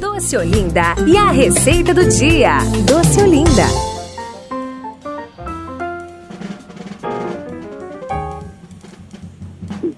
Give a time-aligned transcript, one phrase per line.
[0.00, 2.58] Doce Olinda e a receita do dia.
[2.86, 3.64] Doce Olinda.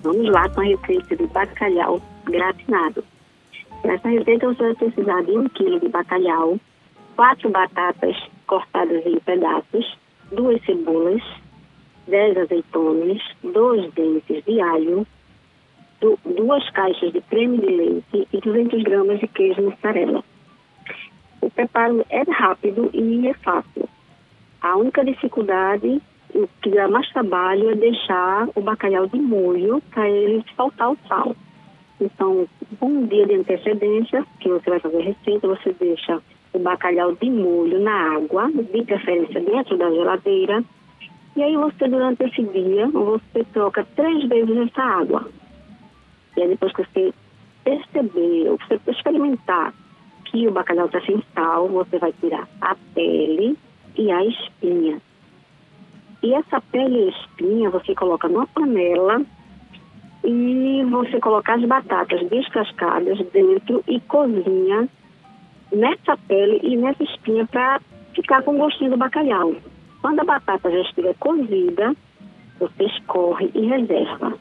[0.03, 3.04] Vamos lá com a receita de bacalhau gratinado.
[3.84, 6.60] Nessa receita você vai precisar de um quilo de bacalhau,
[7.17, 9.99] quatro batatas cortadas em pedaços,
[10.30, 11.22] duas cebolas,
[12.06, 15.04] dez azeitonas, dois dentes de alho,
[16.01, 20.23] duas caixas de creme de leite e 200 gramas de queijo mussarela.
[21.41, 23.88] O preparo é rápido e é fácil.
[24.60, 26.00] A única dificuldade,
[26.34, 30.98] o que dá mais trabalho, é deixar o bacalhau de molho para ele faltar o
[31.09, 31.34] sal.
[32.01, 32.46] Então,
[32.80, 36.20] um dia de antecedência, que você vai fazer a receita, você deixa
[36.52, 40.65] o bacalhau de molho na água, de preferência dentro da geladeira.
[41.37, 45.28] E aí você, durante esse dia, você troca três vezes essa água.
[46.38, 47.12] E aí depois que você
[47.65, 49.74] perceber, ou você experimentar
[50.27, 53.59] que o bacalhau está sem sal, você vai tirar a pele
[53.96, 55.02] e a espinha.
[56.23, 59.21] E essa pele e espinha você coloca numa panela
[60.23, 64.89] e você coloca as batatas descascadas dentro e cozinha
[65.73, 67.81] nessa pele e nessa espinha para
[68.15, 69.57] ficar com o gostinho do bacalhau.
[70.01, 71.97] Quando a batata já estiver cozida,
[72.61, 74.39] você escorre e reserva.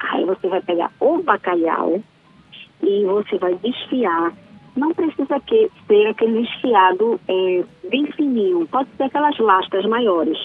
[0.00, 2.00] Aí você vai pegar o bacalhau
[2.82, 4.32] e você vai desfiar.
[4.76, 10.38] Não precisa que, ser aquele desfiado é, bem fininho, pode ser aquelas lascas maiores.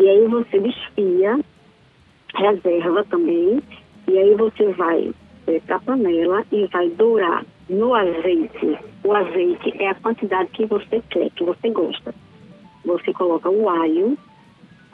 [0.00, 1.38] E aí você desfia,
[2.34, 3.62] reserva também,
[4.08, 5.12] e aí você vai
[5.46, 8.78] é, para a panela e vai dourar no azeite.
[9.04, 12.14] O azeite é a quantidade que você quer, que você gosta.
[12.84, 14.18] Você coloca o alho,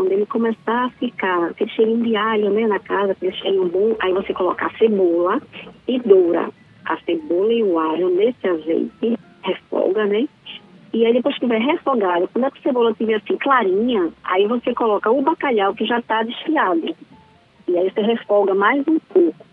[0.00, 3.94] quando ele começar a ficar aquele cheirinho de alho né, na casa, aquele cheirinho bom,
[4.00, 5.42] aí você coloca a cebola
[5.86, 6.48] e doura
[6.86, 10.26] a cebola e o alho nesse azeite, refoga, né?
[10.94, 15.10] E aí depois que tiver refogado, quando a cebola estiver assim clarinha, aí você coloca
[15.10, 16.96] o bacalhau que já está desfiado.
[17.68, 19.46] E aí você refoga mais um pouco.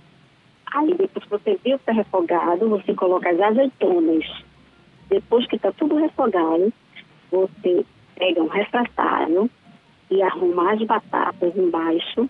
[0.74, 4.26] Aí depois que você viu que está refogado, você coloca as azeitonas.
[5.10, 6.72] Depois que está tudo refogado,
[7.30, 9.50] você pega um refratário,
[10.10, 12.30] e arruma as batatas embaixo,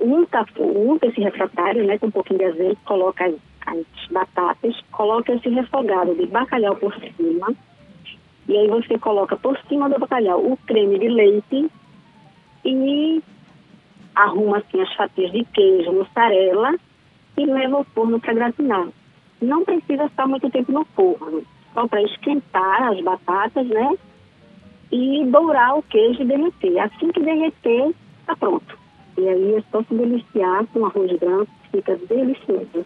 [0.00, 3.34] unta, unta esse refratário, né, com um pouquinho de azeite, coloca as,
[3.66, 7.52] as batatas, coloca esse refogado de bacalhau por cima,
[8.48, 11.70] e aí você coloca por cima do bacalhau o creme de leite
[12.64, 13.22] e
[14.14, 16.74] arruma assim as fatias de queijo, mussarela
[17.36, 18.88] e leva ao forno para gratinar.
[19.40, 23.96] Não precisa estar muito tempo no forno, só para esquentar as batatas, né?
[24.90, 26.78] E dourar o queijo e derreter.
[26.78, 28.78] Assim que derreter, está pronto.
[29.16, 32.84] E aí é só se deliciar com arroz branco, fica delicioso.